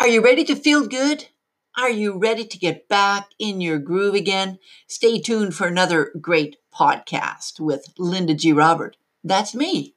Are 0.00 0.06
you 0.06 0.22
ready 0.22 0.44
to 0.44 0.54
feel 0.54 0.86
good? 0.86 1.26
Are 1.76 1.90
you 1.90 2.16
ready 2.16 2.44
to 2.44 2.56
get 2.56 2.88
back 2.88 3.30
in 3.36 3.60
your 3.60 3.80
groove 3.80 4.14
again? 4.14 4.60
Stay 4.86 5.18
tuned 5.18 5.56
for 5.56 5.66
another 5.66 6.12
great 6.20 6.56
podcast 6.72 7.58
with 7.58 7.92
Linda 7.98 8.34
G. 8.34 8.52
Robert. 8.52 8.96
That's 9.24 9.56
me. 9.56 9.96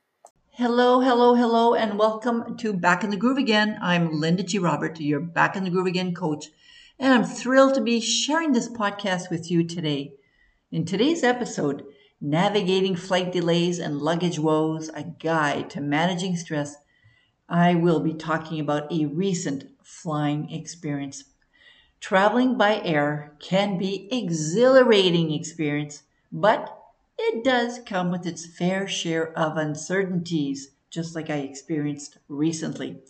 Hello, 0.54 1.02
hello, 1.02 1.36
hello, 1.36 1.76
and 1.76 2.00
welcome 2.00 2.58
to 2.58 2.74
Back 2.74 3.04
in 3.04 3.12
the 3.12 3.16
Groove 3.16 3.38
Again. 3.38 3.78
I'm 3.80 4.20
Linda 4.20 4.42
G. 4.42 4.58
Robert, 4.58 5.00
your 5.00 5.20
Back 5.20 5.56
in 5.56 5.66
the 5.66 5.70
Groove 5.70 5.86
Again 5.86 6.16
coach, 6.16 6.48
and 6.98 7.14
I'm 7.14 7.24
thrilled 7.24 7.76
to 7.76 7.82
be 7.82 8.02
sharing 8.02 8.54
this 8.54 8.70
podcast 8.70 9.30
with 9.30 9.52
you 9.52 9.64
today. 9.64 10.14
In 10.72 10.84
today's 10.84 11.24
episode, 11.24 11.86
Navigating 12.20 12.96
Flight 12.96 13.32
Delays 13.32 13.78
and 13.78 14.00
Luggage 14.00 14.40
Woes, 14.40 14.90
a 14.96 15.04
guide 15.04 15.70
to 15.70 15.80
managing 15.80 16.36
stress, 16.38 16.78
I 17.54 17.76
will 17.76 18.00
be 18.00 18.14
talking 18.14 18.62
about 18.62 18.90
a 18.94 19.08
recent 19.08 19.66
flying 19.84 20.50
experience. 20.54 21.26
Traveling 22.00 22.58
by 22.58 22.82
air 22.82 23.36
can 23.42 23.78
be 23.78 24.08
an 24.10 24.24
exhilarating 24.24 25.34
experience, 25.34 26.04
but 26.32 26.74
it 27.20 27.44
does 27.44 27.80
come 27.86 28.10
with 28.10 28.26
its 28.26 28.46
fair 28.46 28.88
share 28.88 29.38
of 29.38 29.58
uncertainties, 29.58 30.72
just 30.90 31.14
like 31.14 31.30
I 31.30 31.40
experienced 31.40 32.20
recently. 32.30 33.02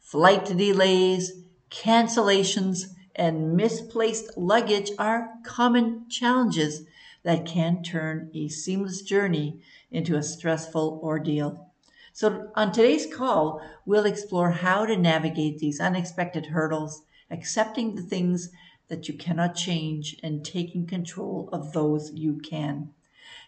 Flight 0.00 0.46
delays, 0.46 1.44
cancellations, 1.70 2.88
and 3.14 3.56
misplaced 3.56 4.36
luggage 4.36 4.90
are 4.98 5.28
common 5.44 6.08
challenges 6.10 6.82
that 7.22 7.46
can 7.46 7.84
turn 7.84 8.32
a 8.34 8.48
seamless 8.48 9.02
journey 9.02 9.60
into 9.92 10.16
a 10.16 10.24
stressful 10.24 10.98
ordeal. 11.04 11.70
So, 12.16 12.50
on 12.54 12.72
today's 12.72 13.14
call, 13.14 13.60
we'll 13.84 14.06
explore 14.06 14.50
how 14.50 14.86
to 14.86 14.96
navigate 14.96 15.58
these 15.58 15.80
unexpected 15.80 16.46
hurdles, 16.46 17.02
accepting 17.30 17.94
the 17.94 18.00
things 18.00 18.48
that 18.88 19.06
you 19.06 19.12
cannot 19.12 19.54
change, 19.54 20.16
and 20.22 20.42
taking 20.42 20.86
control 20.86 21.50
of 21.52 21.74
those 21.74 22.14
you 22.14 22.38
can. 22.38 22.94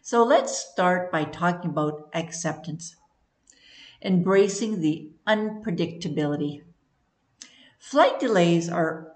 So 0.02 0.22
let's 0.22 0.54
start 0.54 1.10
by 1.10 1.24
talking 1.24 1.70
about 1.70 2.10
acceptance, 2.12 2.94
embracing 4.02 4.82
the 4.82 5.12
unpredictability. 5.26 6.62
Flight 7.78 8.20
delays 8.20 8.68
are 8.68 9.14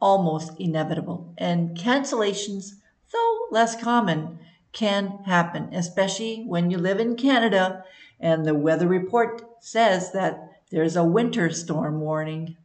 almost 0.00 0.58
inevitable, 0.58 1.34
and 1.36 1.76
cancellations, 1.76 2.76
though 3.12 3.38
less 3.50 3.78
common, 3.78 4.38
can 4.74 5.20
happen, 5.24 5.72
especially 5.72 6.44
when 6.46 6.70
you 6.70 6.76
live 6.76 7.00
in 7.00 7.16
Canada 7.16 7.84
and 8.20 8.44
the 8.44 8.54
weather 8.54 8.86
report 8.86 9.42
says 9.60 10.12
that 10.12 10.50
there's 10.70 10.96
a 10.96 11.04
winter 11.04 11.48
storm 11.50 12.00
warning. 12.00 12.56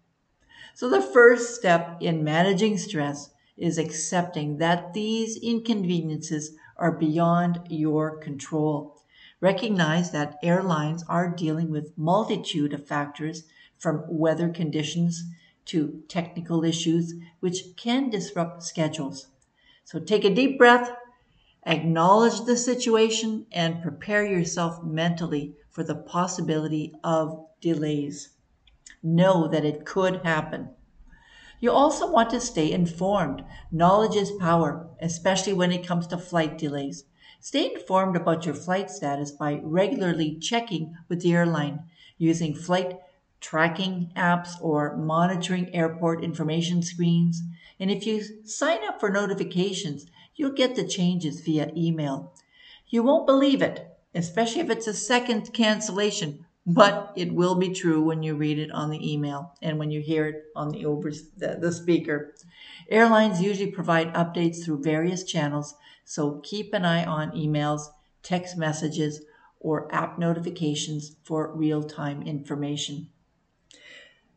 So, 0.73 0.89
the 0.89 1.02
first 1.02 1.55
step 1.55 1.97
in 2.02 2.23
managing 2.23 2.77
stress 2.77 3.30
is 3.57 3.77
accepting 3.77 4.57
that 4.57 4.93
these 4.93 5.37
inconveniences 5.37 6.55
are 6.77 6.91
beyond 6.91 7.61
your 7.69 8.17
control. 8.17 9.02
Recognize 9.41 10.11
that 10.11 10.39
airlines 10.41 11.03
are 11.07 11.30
dealing 11.30 11.69
with 11.69 11.97
multitude 11.97 12.73
of 12.73 12.87
factors 12.87 13.43
from 13.77 14.03
weather 14.07 14.49
conditions 14.49 15.23
to 15.65 16.02
technical 16.07 16.63
issues 16.63 17.13
which 17.39 17.75
can 17.77 18.09
disrupt 18.09 18.63
schedules. 18.63 19.27
So 19.83 19.99
take 19.99 20.25
a 20.25 20.33
deep 20.33 20.57
breath, 20.57 20.91
acknowledge 21.65 22.45
the 22.45 22.57
situation 22.57 23.45
and 23.52 23.81
prepare 23.81 24.25
yourself 24.25 24.83
mentally 24.83 25.55
for 25.69 25.83
the 25.83 25.95
possibility 25.95 26.93
of 27.03 27.45
delays. 27.61 28.29
Know 29.03 29.47
that 29.47 29.65
it 29.65 29.85
could 29.85 30.21
happen. 30.23 30.69
You 31.61 31.71
also 31.71 32.09
want 32.09 32.30
to 32.30 32.39
stay 32.39 32.71
informed. 32.71 33.43
Knowledge 33.71 34.15
is 34.15 34.31
power, 34.31 34.87
especially 35.02 35.53
when 35.53 35.71
it 35.71 35.85
comes 35.85 36.07
to 36.07 36.17
flight 36.17 36.57
delays. 36.57 37.03
Stay 37.42 37.73
informed 37.73 38.15
about 38.15 38.45
your 38.45 38.55
flight 38.55 38.89
status 38.89 39.31
by 39.31 39.59
regularly 39.64 40.37
checking 40.37 40.95
with 41.08 41.21
the 41.21 41.33
airline, 41.33 41.83
using 42.17 42.53
flight 42.53 42.99
tracking 43.42 44.11
apps 44.15 44.52
or 44.61 44.98
monitoring 44.98 45.73
airport 45.73 46.23
information 46.23 46.81
screens. 46.81 47.42
And 47.80 47.89
if 47.89 48.05
you 48.05 48.23
sign 48.45 48.80
up 48.86 48.99
for 48.99 49.09
notifications, 49.09 50.05
you'll 50.39 50.52
get 50.52 50.76
the 50.76 50.88
changes 50.88 51.42
via 51.42 51.72
email. 51.76 52.33
You 52.88 53.04
won't 53.04 53.27
believe 53.27 53.61
it, 53.61 53.88
especially 54.16 54.61
if 54.61 54.70
it's 54.70 54.88
a 54.88 54.94
second 54.94 55.54
cancellation 55.54 56.45
but 56.66 57.11
it 57.16 57.33
will 57.33 57.55
be 57.55 57.73
true 57.73 58.00
when 58.00 58.22
you 58.22 58.36
read 58.36 58.60
it 58.60 58.72
on 58.72 58.92
the 58.92 59.14
email 59.14 59.55
and 59.60 59.80
when 59.80 59.89
you 59.89 60.02
hear 60.02 60.28
it 60.28 60.44
on 60.55 60.70
the 60.70 60.86
over 60.86 61.10
the, 61.10 61.58
the 61.60 61.72
speaker. 61.72 62.36
Airlines 62.89 63.42
usually 63.42 63.72
provide 63.72 64.14
updates 64.14 64.64
through 64.64 64.83
various 64.83 65.23
channels, 65.23 65.73
so 66.05 66.39
keep 66.44 66.73
an 66.73 66.86
eye 66.86 67.04
on 67.05 67.32
emails, 67.32 67.88
text 68.22 68.55
messages, 68.55 69.22
or 69.60 69.94
app 69.94 70.20
notifications 70.20 71.16
for 71.23 71.52
real-time 71.55 72.22
information. 72.22 73.10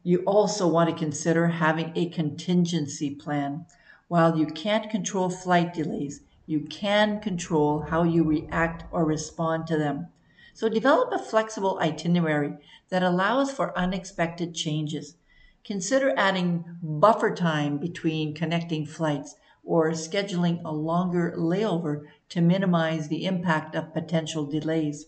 You 0.03 0.21
also 0.21 0.67
want 0.67 0.89
to 0.89 0.97
consider 0.97 1.49
having 1.49 1.93
a 1.95 2.09
contingency 2.09 3.15
plan. 3.15 3.67
While 4.13 4.37
you 4.37 4.45
can't 4.45 4.91
control 4.91 5.31
flight 5.31 5.73
delays, 5.73 6.21
you 6.45 6.61
can 6.61 7.19
control 7.21 7.81
how 7.81 8.03
you 8.03 8.25
react 8.25 8.85
or 8.93 9.07
respond 9.07 9.67
to 9.69 9.79
them. 9.79 10.09
So 10.53 10.69
develop 10.69 11.15
a 11.15 11.19
flexible 11.19 11.79
itinerary 11.81 12.59
that 12.91 13.03
allows 13.03 13.51
for 13.51 13.75
unexpected 13.75 14.55
changes. 14.55 15.17
Consider 15.65 16.13
adding 16.15 16.77
buffer 16.83 17.35
time 17.35 17.79
between 17.79 18.35
connecting 18.35 18.85
flights 18.85 19.37
or 19.65 19.93
scheduling 19.93 20.61
a 20.63 20.73
longer 20.73 21.33
layover 21.35 22.03
to 22.29 22.43
minimize 22.43 23.09
the 23.09 23.25
impact 23.25 23.75
of 23.75 23.95
potential 23.95 24.45
delays. 24.45 25.07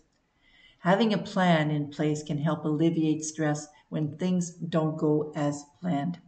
Having 0.79 1.13
a 1.13 1.19
plan 1.19 1.71
in 1.71 1.91
place 1.91 2.23
can 2.23 2.39
help 2.39 2.65
alleviate 2.65 3.23
stress 3.23 3.67
when 3.91 4.17
things 4.17 4.55
don't 4.55 4.97
go 4.97 5.31
as 5.37 5.67
planned. 5.83 6.21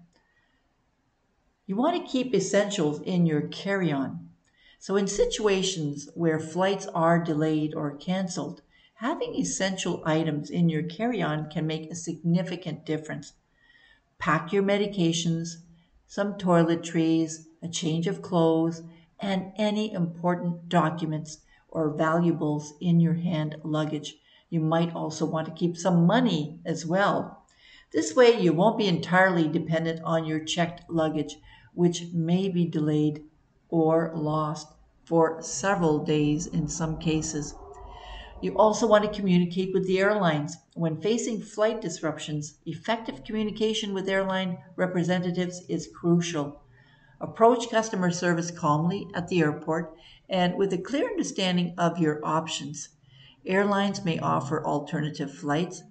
You 1.67 1.77
want 1.77 1.97
to 1.97 2.11
keep 2.11 2.33
essentials 2.33 3.01
in 3.03 3.27
your 3.27 3.49
carry 3.49 3.93
on. 3.93 4.31
So, 4.79 4.97
in 4.97 5.09
situations 5.09 6.09
where 6.15 6.39
flights 6.39 6.87
are 6.87 7.23
delayed 7.23 7.75
or 7.75 7.97
canceled, 7.97 8.63
having 8.95 9.35
essential 9.35 10.03
items 10.07 10.49
in 10.49 10.69
your 10.69 10.85
carry 10.85 11.21
on 11.21 11.51
can 11.51 11.67
make 11.67 11.91
a 11.91 11.97
significant 11.97 12.87
difference. 12.87 13.33
Pack 14.19 14.53
your 14.53 14.63
medications, 14.63 15.65
some 16.07 16.35
toiletries, 16.35 17.47
a 17.63 17.69
change 17.69 18.07
of 18.07 18.23
clothes, 18.23 18.83
and 19.19 19.53
any 19.57 19.93
important 19.93 20.69
documents 20.69 21.39
or 21.69 21.91
valuables 21.91 22.75
in 22.81 23.01
your 23.01 23.15
hand 23.15 23.57
luggage. 23.65 24.17
You 24.51 24.61
might 24.61 24.95
also 24.95 25.27
want 25.27 25.49
to 25.49 25.55
keep 25.55 25.77
some 25.77 26.07
money 26.07 26.61
as 26.65 26.87
well. 26.87 27.46
This 27.93 28.17
way, 28.17 28.41
you 28.41 28.53
won't 28.53 28.79
be 28.79 28.89
entirely 28.89 29.49
dependent 29.49 30.01
on 30.03 30.25
your 30.25 30.41
checked 30.41 30.91
luggage, 30.91 31.37
which 31.73 32.13
may 32.13 32.49
be 32.49 32.67
delayed 32.67 33.23
or 33.69 34.13
lost 34.15 34.69
for 35.05 35.41
several 35.41 36.05
days 36.05 36.47
in 36.47 36.69
some 36.69 36.99
cases. 36.99 37.55
You 38.43 38.57
also 38.59 38.87
want 38.87 39.05
to 39.05 39.19
communicate 39.19 39.73
with 39.73 39.87
the 39.87 39.99
airlines. 39.99 40.59
When 40.75 41.01
facing 41.01 41.41
flight 41.41 41.81
disruptions, 41.81 42.59
effective 42.67 43.25
communication 43.25 43.95
with 43.95 44.09
airline 44.09 44.59
representatives 44.77 45.63
is 45.69 45.89
crucial. 45.95 46.61
Approach 47.21 47.71
customer 47.71 48.11
service 48.11 48.51
calmly 48.51 49.09
at 49.15 49.29
the 49.29 49.41
airport 49.41 49.97
and 50.29 50.57
with 50.57 50.73
a 50.73 50.79
clear 50.79 51.09
understanding 51.09 51.73
of 51.79 51.99
your 51.99 52.21
options. 52.25 52.91
Airlines 53.47 54.05
may 54.05 54.19
offer 54.19 54.63
alternative 54.67 55.33
flights, 55.33 55.85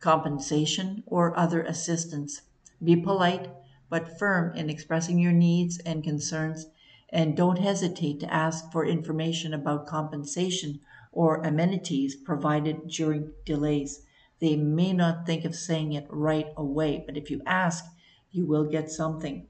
compensation, 0.00 1.02
or 1.06 1.38
other 1.38 1.62
assistance. 1.62 2.42
Be 2.82 2.96
polite 2.96 3.48
but 3.90 4.18
firm 4.18 4.54
in 4.56 4.70
expressing 4.70 5.18
your 5.18 5.32
needs 5.32 5.78
and 5.80 6.04
concerns, 6.04 6.66
and 7.10 7.36
don't 7.36 7.58
hesitate 7.58 8.20
to 8.20 8.32
ask 8.32 8.70
for 8.70 8.86
information 8.86 9.52
about 9.52 9.86
compensation 9.86 10.80
or 11.12 11.42
amenities 11.42 12.14
provided 12.14 12.88
during 12.88 13.32
delays. 13.44 14.02
They 14.38 14.56
may 14.56 14.92
not 14.92 15.26
think 15.26 15.44
of 15.44 15.56
saying 15.56 15.92
it 15.92 16.06
right 16.08 16.46
away, 16.56 17.02
but 17.04 17.16
if 17.16 17.30
you 17.30 17.42
ask, 17.44 17.84
you 18.30 18.46
will 18.46 18.64
get 18.64 18.90
something. 18.90 19.48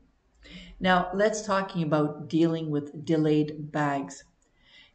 Now, 0.80 1.10
let's 1.14 1.42
talking 1.42 1.82
about 1.82 2.28
dealing 2.28 2.70
with 2.70 3.04
delayed 3.04 3.70
bags. 3.70 4.24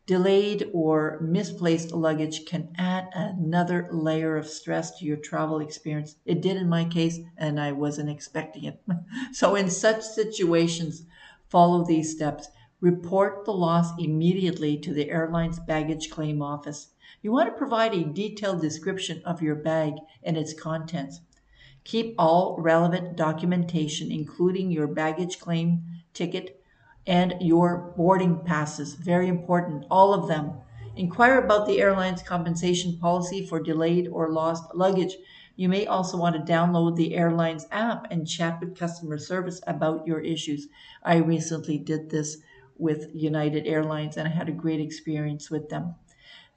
Delayed 0.07 0.69
or 0.71 1.19
misplaced 1.19 1.91
luggage 1.91 2.45
can 2.45 2.71
add 2.77 3.09
another 3.15 3.89
layer 3.91 4.37
of 4.37 4.47
stress 4.47 4.99
to 4.99 5.05
your 5.05 5.17
travel 5.17 5.59
experience. 5.59 6.17
It 6.25 6.41
did 6.43 6.57
in 6.57 6.69
my 6.69 6.85
case, 6.85 7.19
and 7.35 7.59
I 7.59 7.71
wasn't 7.71 8.11
expecting 8.11 8.65
it. 8.65 8.79
so, 9.31 9.55
in 9.55 9.67
such 9.71 10.03
situations, 10.03 11.07
follow 11.49 11.83
these 11.83 12.11
steps. 12.11 12.49
Report 12.81 13.45
the 13.45 13.53
loss 13.53 13.97
immediately 13.97 14.77
to 14.77 14.93
the 14.93 15.09
airline's 15.09 15.59
baggage 15.59 16.11
claim 16.11 16.39
office. 16.39 16.89
You 17.23 17.31
want 17.31 17.49
to 17.49 17.57
provide 17.57 17.95
a 17.95 18.03
detailed 18.03 18.61
description 18.61 19.23
of 19.25 19.41
your 19.41 19.55
bag 19.55 19.93
and 20.21 20.37
its 20.37 20.53
contents. 20.53 21.21
Keep 21.83 22.13
all 22.19 22.57
relevant 22.59 23.15
documentation, 23.15 24.11
including 24.11 24.69
your 24.69 24.85
baggage 24.85 25.39
claim 25.39 25.83
ticket 26.13 26.61
and 27.07 27.35
your 27.39 27.93
boarding 27.95 28.43
passes. 28.43 28.95
Very 28.95 29.27
important, 29.27 29.85
all 29.89 30.13
of 30.13 30.27
them. 30.27 30.53
Inquire 30.95 31.37
about 31.39 31.67
the 31.67 31.81
airline's 31.81 32.23
compensation 32.23 32.97
policy 32.97 33.45
for 33.45 33.59
delayed 33.59 34.07
or 34.07 34.31
lost 34.31 34.73
luggage. 34.73 35.17
You 35.55 35.69
may 35.69 35.85
also 35.85 36.17
want 36.17 36.35
to 36.35 36.53
download 36.53 36.95
the 36.95 37.15
airline's 37.15 37.65
app 37.71 38.07
and 38.11 38.27
chat 38.27 38.59
with 38.59 38.77
customer 38.77 39.17
service 39.17 39.61
about 39.67 40.07
your 40.07 40.19
issues. 40.19 40.67
I 41.03 41.17
recently 41.17 41.77
did 41.77 42.09
this 42.09 42.37
with 42.77 43.09
United 43.13 43.67
Airlines 43.67 44.17
and 44.17 44.27
I 44.27 44.31
had 44.31 44.49
a 44.49 44.53
great 44.53 44.79
experience 44.79 45.49
with 45.49 45.69
them. 45.69 45.95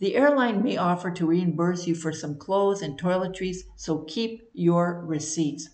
The 0.00 0.14
airline 0.14 0.62
may 0.62 0.76
offer 0.76 1.10
to 1.10 1.26
reimburse 1.26 1.86
you 1.88 1.94
for 1.96 2.12
some 2.12 2.36
clothes 2.36 2.82
and 2.82 2.98
toiletries, 2.98 3.64
so 3.74 4.04
keep 4.04 4.48
your 4.52 5.04
receipts. 5.04 5.70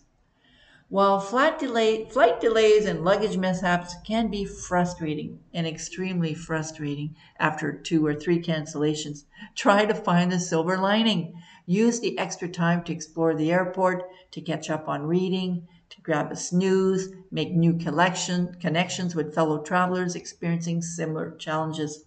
While 0.95 1.19
flight, 1.19 1.59
delay, 1.59 2.05
flight 2.05 2.41
delays 2.41 2.87
and 2.87 3.03
luggage 3.05 3.37
mishaps 3.37 3.97
can 4.07 4.29
be 4.29 4.45
frustrating 4.45 5.41
and 5.53 5.67
extremely 5.67 6.35
frustrating 6.35 7.17
after 7.37 7.73
two 7.73 8.07
or 8.07 8.15
three 8.15 8.41
cancellations, 8.41 9.25
try 9.57 9.87
to 9.87 9.93
find 9.93 10.31
the 10.31 10.39
silver 10.39 10.79
lining. 10.79 11.35
Use 11.67 11.99
the 11.99 12.17
extra 12.17 12.49
time 12.49 12.85
to 12.85 12.93
explore 12.93 13.35
the 13.35 13.51
airport, 13.51 14.05
to 14.31 14.41
catch 14.41 14.71
up 14.71 14.87
on 14.87 15.09
reading, 15.09 15.67
to 15.91 16.01
grab 16.01 16.31
a 16.31 16.37
snooze, 16.37 17.09
make 17.29 17.53
new 17.53 17.77
collection, 17.77 18.55
connections 18.61 19.17
with 19.17 19.35
fellow 19.35 19.65
travelers 19.65 20.15
experiencing 20.15 20.81
similar 20.81 21.33
challenges. 21.33 22.05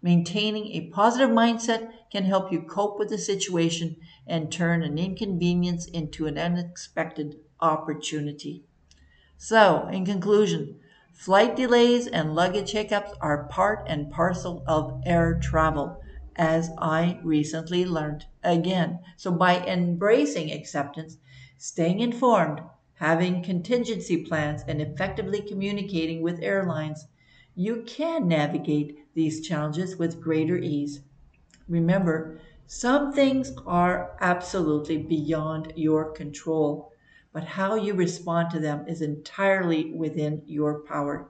Maintaining 0.00 0.68
a 0.68 0.88
positive 0.88 1.28
mindset 1.28 1.92
can 2.10 2.24
help 2.24 2.50
you 2.50 2.62
cope 2.62 2.98
with 2.98 3.10
the 3.10 3.18
situation 3.18 3.96
and 4.26 4.50
turn 4.50 4.82
an 4.82 4.96
inconvenience 4.96 5.84
into 5.84 6.26
an 6.26 6.38
unexpected 6.38 7.36
opportunity. 7.62 8.64
So, 9.36 9.88
in 9.88 10.06
conclusion, 10.06 10.80
flight 11.12 11.54
delays 11.54 12.06
and 12.06 12.34
luggage 12.34 12.70
hiccups 12.72 13.12
are 13.20 13.46
part 13.48 13.84
and 13.86 14.10
parcel 14.10 14.64
of 14.66 15.02
air 15.04 15.38
travel, 15.38 16.02
as 16.36 16.70
I 16.78 17.20
recently 17.22 17.84
learned 17.84 18.24
again. 18.42 19.00
So, 19.18 19.30
by 19.30 19.58
embracing 19.66 20.50
acceptance, 20.50 21.18
staying 21.58 22.00
informed, 22.00 22.62
having 22.94 23.42
contingency 23.42 24.24
plans, 24.24 24.62
and 24.66 24.80
effectively 24.80 25.42
communicating 25.42 26.22
with 26.22 26.40
airlines, 26.40 27.06
you 27.54 27.82
can 27.82 28.26
navigate 28.28 29.12
these 29.14 29.46
challenges 29.46 29.96
with 29.98 30.22
greater 30.22 30.56
ease. 30.56 31.02
Remember, 31.68 32.38
some 32.66 33.12
things 33.12 33.52
are 33.66 34.16
absolutely 34.20 34.98
beyond 34.98 35.72
your 35.74 36.12
control 36.12 36.91
but 37.32 37.44
how 37.44 37.74
you 37.74 37.94
respond 37.94 38.50
to 38.50 38.60
them 38.60 38.86
is 38.86 39.02
entirely 39.02 39.92
within 39.92 40.42
your 40.46 40.80
power. 40.80 41.28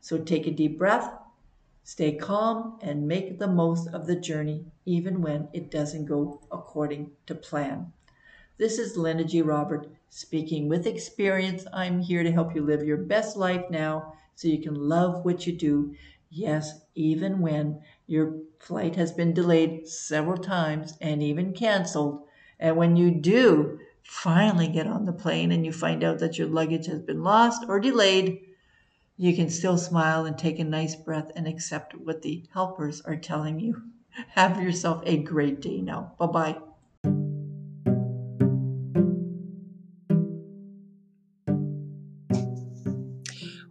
So 0.00 0.18
take 0.18 0.46
a 0.46 0.50
deep 0.50 0.78
breath, 0.78 1.12
stay 1.82 2.16
calm, 2.16 2.78
and 2.82 3.08
make 3.08 3.38
the 3.38 3.46
most 3.46 3.88
of 3.88 4.06
the 4.06 4.16
journey, 4.16 4.64
even 4.84 5.20
when 5.20 5.48
it 5.52 5.70
doesn't 5.70 6.06
go 6.06 6.40
according 6.50 7.10
to 7.26 7.34
plan. 7.34 7.92
This 8.56 8.78
is 8.78 8.96
Linda 8.96 9.24
G. 9.24 9.42
Robert 9.42 9.88
speaking 10.10 10.68
with 10.68 10.86
experience. 10.86 11.66
I'm 11.72 12.00
here 12.00 12.22
to 12.22 12.30
help 12.30 12.54
you 12.54 12.62
live 12.62 12.84
your 12.84 12.98
best 12.98 13.36
life 13.36 13.68
now 13.68 14.14
so 14.36 14.48
you 14.48 14.62
can 14.62 14.74
love 14.74 15.24
what 15.24 15.46
you 15.46 15.52
do. 15.52 15.94
Yes, 16.30 16.80
even 16.94 17.40
when 17.40 17.80
your 18.06 18.36
flight 18.60 18.94
has 18.96 19.10
been 19.10 19.34
delayed 19.34 19.88
several 19.88 20.38
times 20.38 20.96
and 21.00 21.22
even 21.22 21.52
canceled. 21.52 22.26
And 22.60 22.76
when 22.76 22.96
you 22.96 23.10
do 23.10 23.80
finally 24.04 24.68
get 24.68 24.86
on 24.86 25.04
the 25.04 25.12
plane 25.12 25.52
and 25.52 25.64
you 25.66 25.72
find 25.72 26.04
out 26.04 26.18
that 26.20 26.38
your 26.38 26.46
luggage 26.48 26.86
has 26.86 27.00
been 27.02 27.22
lost 27.22 27.64
or 27.68 27.80
delayed, 27.80 28.40
you 29.16 29.34
can 29.36 29.50
still 29.50 29.78
smile 29.78 30.26
and 30.26 30.38
take 30.38 30.58
a 30.58 30.64
nice 30.64 30.96
breath 30.96 31.30
and 31.36 31.48
accept 31.48 31.94
what 31.94 32.22
the 32.22 32.44
helpers 32.54 33.00
are 33.02 33.16
telling 33.16 33.60
you. 33.60 33.82
Have 34.30 34.62
yourself 34.62 35.02
a 35.06 35.22
great 35.22 35.60
day 35.60 35.80
now. 35.82 36.14
Bye 36.18 36.26
bye. 36.26 36.58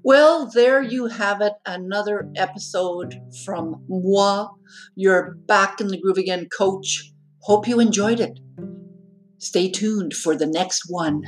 Well, 0.04 0.48
there 0.54 0.82
you 0.82 1.08
have 1.08 1.42
it. 1.42 1.54
Another 1.66 2.30
episode 2.36 3.16
from 3.46 3.84
moi, 3.88 4.50
your 4.96 5.36
back 5.48 5.80
in 5.82 5.88
the 5.88 6.00
groove 6.00 6.18
again 6.18 6.48
coach. 6.56 7.12
Hope 7.40 7.68
you 7.68 7.80
enjoyed 7.80 8.20
it. 8.20 8.40
Stay 9.44 9.70
tuned 9.70 10.14
for 10.14 10.38
the 10.38 10.48
next 10.48 10.84
one. 10.88 11.22